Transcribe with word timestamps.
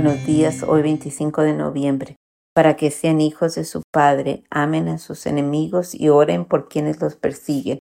Buenos 0.00 0.24
días, 0.24 0.62
hoy 0.62 0.82
25 0.82 1.42
de 1.42 1.54
noviembre. 1.54 2.14
Para 2.54 2.76
que 2.76 2.92
sean 2.92 3.20
hijos 3.20 3.56
de 3.56 3.64
su 3.64 3.82
Padre, 3.92 4.44
amen 4.48 4.86
a 4.86 4.98
sus 4.98 5.26
enemigos 5.26 5.92
y 5.92 6.08
oren 6.08 6.44
por 6.44 6.68
quienes 6.68 7.00
los 7.00 7.16
persiguen. 7.16 7.80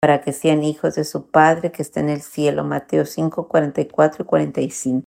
Para 0.00 0.22
que 0.22 0.32
sean 0.32 0.64
hijos 0.64 0.96
de 0.96 1.04
su 1.04 1.30
Padre 1.30 1.70
que 1.70 1.82
está 1.82 2.00
en 2.00 2.08
el 2.08 2.20
cielo. 2.20 2.64
Mateo 2.64 3.06
5, 3.06 3.46
44 3.46 4.24
y 4.24 4.26
45. 4.26 5.04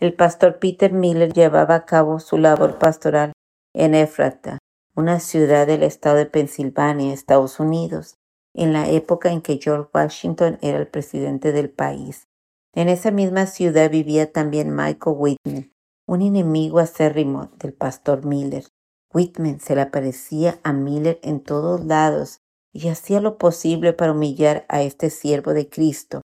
El 0.00 0.12
pastor 0.12 0.58
Peter 0.58 0.92
Miller 0.92 1.32
llevaba 1.32 1.76
a 1.76 1.86
cabo 1.86 2.20
su 2.20 2.36
labor 2.36 2.78
pastoral 2.78 3.32
en 3.74 3.94
Ephrata, 3.94 4.58
una 4.94 5.18
ciudad 5.18 5.66
del 5.66 5.82
estado 5.82 6.16
de 6.16 6.26
Pensilvania, 6.26 7.14
Estados 7.14 7.58
Unidos, 7.58 8.16
en 8.54 8.74
la 8.74 8.86
época 8.90 9.32
en 9.32 9.40
que 9.40 9.58
George 9.58 9.88
Washington 9.94 10.58
era 10.60 10.76
el 10.76 10.88
presidente 10.88 11.52
del 11.52 11.70
país. 11.70 12.26
En 12.74 12.88
esa 12.88 13.10
misma 13.10 13.46
ciudad 13.46 13.90
vivía 13.90 14.30
también 14.32 14.74
Michael 14.74 15.16
Whitman, 15.18 15.72
un 16.06 16.22
enemigo 16.22 16.78
acérrimo 16.78 17.50
del 17.56 17.72
pastor 17.72 18.24
Miller. 18.24 18.64
Whitman 19.12 19.58
se 19.58 19.74
le 19.74 19.80
aparecía 19.80 20.60
a 20.62 20.72
Miller 20.72 21.18
en 21.22 21.40
todos 21.42 21.84
lados 21.84 22.38
y 22.72 22.88
hacía 22.88 23.20
lo 23.20 23.38
posible 23.38 23.92
para 23.92 24.12
humillar 24.12 24.66
a 24.68 24.82
este 24.82 25.10
siervo 25.10 25.52
de 25.52 25.68
Cristo. 25.68 26.20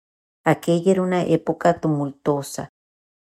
Aquella 0.45 0.93
era 0.93 1.03
una 1.03 1.25
época 1.25 1.81
tumultuosa. 1.81 2.71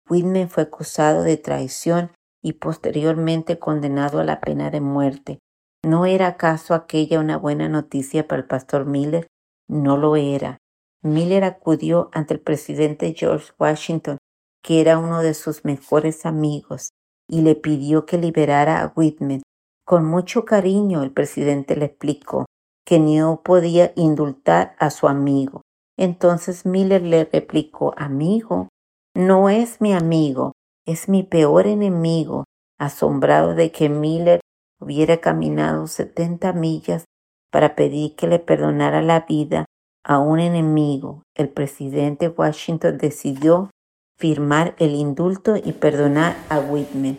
Whitman 0.09 0.49
fue 0.49 0.63
acusado 0.63 1.23
de 1.23 1.37
traición 1.37 2.11
y 2.43 2.53
posteriormente 2.53 3.57
condenado 3.59 4.19
a 4.19 4.25
la 4.25 4.41
pena 4.41 4.69
de 4.69 4.81
muerte. 4.81 5.39
¿No 5.83 6.05
era 6.05 6.27
acaso 6.27 6.73
aquella 6.73 7.19
una 7.19 7.37
buena 7.37 7.69
noticia 7.69 8.27
para 8.27 8.41
el 8.41 8.47
pastor 8.47 8.85
Miller? 8.85 9.27
No 9.69 9.95
lo 9.95 10.17
era. 10.17 10.57
Miller 11.05 11.43
acudió 11.43 12.09
ante 12.13 12.33
el 12.33 12.39
presidente 12.39 13.13
George 13.15 13.51
Washington, 13.59 14.17
que 14.63 14.81
era 14.81 14.97
uno 14.97 15.21
de 15.21 15.35
sus 15.35 15.63
mejores 15.63 16.25
amigos, 16.25 16.89
y 17.29 17.41
le 17.41 17.53
pidió 17.53 18.07
que 18.07 18.17
liberara 18.17 18.81
a 18.81 18.91
Whitman. 18.95 19.43
Con 19.85 20.03
mucho 20.03 20.45
cariño 20.45 21.03
el 21.03 21.11
presidente 21.11 21.75
le 21.75 21.85
explicó 21.85 22.47
que 22.87 22.97
no 22.97 23.43
podía 23.43 23.93
indultar 23.95 24.75
a 24.79 24.89
su 24.89 25.07
amigo. 25.07 25.61
Entonces 25.95 26.65
Miller 26.65 27.03
le 27.03 27.25
replicó, 27.25 27.93
amigo, 27.97 28.69
no 29.15 29.49
es 29.49 29.81
mi 29.81 29.93
amigo, 29.93 30.53
es 30.87 31.07
mi 31.07 31.21
peor 31.21 31.67
enemigo, 31.67 32.45
asombrado 32.79 33.53
de 33.53 33.71
que 33.71 33.89
Miller 33.89 34.39
hubiera 34.81 35.17
caminado 35.17 35.85
setenta 35.85 36.51
millas 36.51 37.05
para 37.51 37.75
pedir 37.75 38.15
que 38.15 38.25
le 38.25 38.39
perdonara 38.39 39.03
la 39.03 39.19
vida 39.21 39.65
a 40.05 40.19
un 40.19 40.39
enemigo, 40.39 41.23
el 41.33 41.49
presidente 41.49 42.29
Washington 42.29 42.99
decidió 42.99 43.71
firmar 44.17 44.75
el 44.77 44.91
indulto 44.91 45.55
y 45.57 45.73
perdonar 45.73 46.37
a 46.47 46.59
Whitman. 46.59 47.17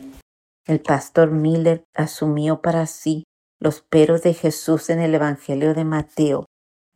El 0.67 0.81
pastor 0.81 1.33
Miller 1.33 1.83
asumió 1.95 2.62
para 2.62 2.87
sí 2.87 3.25
los 3.61 3.83
peros 3.83 4.23
de 4.23 4.34
Jesús 4.34 4.89
en 4.89 5.01
el 5.01 5.14
Evangelio 5.14 5.75
de 5.75 5.84
Mateo. 5.84 6.47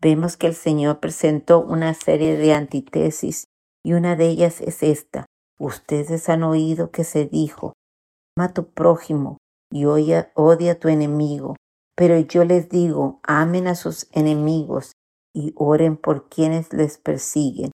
Vemos 0.01 0.37
que 0.37 0.47
el 0.47 0.55
Señor 0.55 1.01
presentó 1.01 1.59
una 1.59 1.93
serie 1.95 2.37
de 2.37 2.55
antítesis 2.55 3.45
y 3.85 3.95
una 3.95 4.15
de 4.15 4.29
ellas 4.29 4.61
es 4.61 4.85
esta. 4.85 5.27
Ustedes 5.59 6.29
han 6.29 6.45
oído 6.45 6.93
que 6.93 7.03
se 7.03 7.27
dijo, 7.27 7.73
ama 8.37 8.47
a 8.47 8.55
tu 8.55 8.71
prójimo 8.71 9.39
y 9.73 9.87
odia, 9.87 10.31
odia 10.35 10.73
a 10.73 10.75
tu 10.77 10.89
enemigo. 10.89 11.57
Pero 11.97 12.19
yo 12.21 12.45
les 12.45 12.69
digo, 12.69 13.19
amen 13.25 13.67
a 13.67 13.75
sus 13.75 14.09
enemigos 14.13 14.93
y 15.35 15.53
oren 15.57 15.97
por 15.97 16.29
quienes 16.29 16.73
les 16.73 16.99
persiguen, 16.99 17.71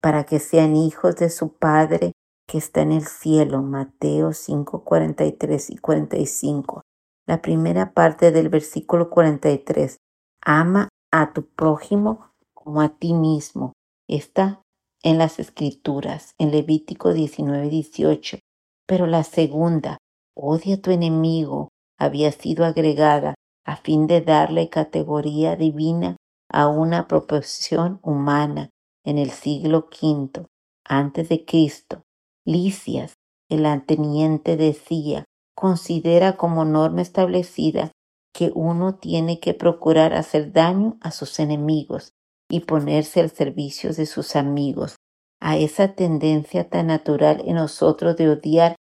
para 0.00 0.24
que 0.24 0.38
sean 0.38 0.76
hijos 0.76 1.16
de 1.16 1.30
su 1.30 1.52
Padre 1.52 2.12
que 2.46 2.58
está 2.58 2.82
en 2.82 2.92
el 2.92 3.06
cielo. 3.06 3.62
Mateo 3.62 4.32
5, 4.32 4.84
43 4.84 5.70
y 5.70 5.76
45. 5.78 6.82
La 7.26 7.42
primera 7.42 7.92
parte 7.92 8.30
del 8.30 8.48
versículo 8.48 9.10
43. 9.10 9.96
Ama 10.42 10.88
a 11.12 11.32
tu 11.32 11.46
prójimo 11.46 12.30
como 12.54 12.80
a 12.80 12.90
ti 12.90 13.14
mismo. 13.14 13.72
Está 14.08 14.62
en 15.02 15.18
las 15.18 15.38
escrituras, 15.38 16.34
en 16.38 16.50
Levítico 16.50 17.12
19, 17.12 17.68
18. 17.68 18.38
Pero 18.86 19.06
la 19.06 19.24
segunda, 19.24 19.98
odia 20.36 20.76
a 20.76 20.80
tu 20.80 20.90
enemigo, 20.92 21.68
había 21.98 22.30
sido 22.30 22.64
agregada 22.64 23.34
a 23.64 23.76
fin 23.76 24.06
de 24.06 24.20
darle 24.20 24.68
categoría 24.68 25.56
divina 25.56 26.16
a 26.50 26.68
una 26.68 27.08
proporción 27.08 28.00
humana 28.02 28.70
en 29.04 29.18
el 29.18 29.30
siglo 29.30 29.88
V 29.90 30.46
antes 30.84 31.28
de 31.28 31.44
Cristo. 31.44 32.02
Licias, 32.44 33.14
el 33.48 33.66
ateniente, 33.66 34.56
decía, 34.56 35.24
considera 35.54 36.36
como 36.36 36.64
norma 36.64 37.02
establecida 37.02 37.90
que 38.32 38.52
uno 38.54 38.96
tiene 38.96 39.40
que 39.40 39.54
procurar 39.54 40.12
hacer 40.12 40.52
daño 40.52 40.98
a 41.00 41.10
sus 41.10 41.38
enemigos 41.40 42.10
y 42.50 42.60
ponerse 42.60 43.20
al 43.20 43.30
servicio 43.30 43.92
de 43.92 44.06
sus 44.06 44.36
amigos. 44.36 44.96
A 45.40 45.56
esa 45.56 45.94
tendencia 45.94 46.68
tan 46.68 46.88
natural 46.88 47.42
en 47.44 47.56
nosotros 47.56 48.16
de 48.16 48.28
odiar 48.28 48.72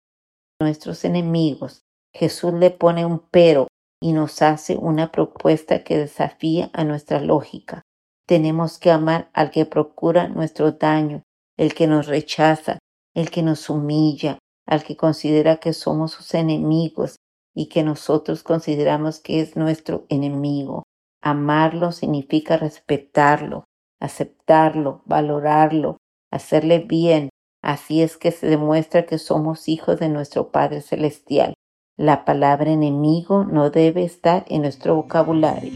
a 0.59 0.63
nuestros 0.63 1.05
enemigos, 1.05 1.81
Jesús 2.13 2.53
le 2.53 2.71
pone 2.71 3.05
un 3.05 3.19
pero 3.31 3.67
y 4.01 4.13
nos 4.13 4.41
hace 4.41 4.75
una 4.75 5.11
propuesta 5.11 5.83
que 5.83 5.97
desafía 5.97 6.69
a 6.73 6.83
nuestra 6.83 7.19
lógica. 7.19 7.81
Tenemos 8.27 8.79
que 8.79 8.91
amar 8.91 9.29
al 9.33 9.51
que 9.51 9.65
procura 9.65 10.27
nuestro 10.27 10.71
daño, 10.71 11.23
el 11.57 11.73
que 11.73 11.87
nos 11.87 12.07
rechaza, 12.07 12.79
el 13.13 13.29
que 13.29 13.43
nos 13.43 13.69
humilla, 13.69 14.39
al 14.65 14.83
que 14.83 14.97
considera 14.97 15.57
que 15.57 15.73
somos 15.73 16.11
sus 16.11 16.33
enemigos 16.33 17.17
y 17.55 17.67
que 17.69 17.83
nosotros 17.83 18.43
consideramos 18.43 19.19
que 19.19 19.41
es 19.41 19.55
nuestro 19.55 20.05
enemigo. 20.09 20.83
Amarlo 21.21 21.91
significa 21.91 22.57
respetarlo, 22.57 23.63
aceptarlo, 23.99 25.01
valorarlo, 25.05 25.97
hacerle 26.31 26.79
bien. 26.79 27.29
Así 27.63 28.03
es 28.03 28.17
que 28.17 28.31
se 28.31 28.47
demuestra 28.47 29.05
que 29.05 29.17
somos 29.17 29.67
hijos 29.67 29.99
de 29.99 30.09
nuestro 30.09 30.51
Padre 30.51 30.81
Celestial. 30.81 31.54
La 31.97 32.25
palabra 32.25 32.71
enemigo 32.71 33.45
no 33.45 33.69
debe 33.69 34.03
estar 34.03 34.43
en 34.49 34.63
nuestro 34.63 34.95
vocabulario. 34.95 35.71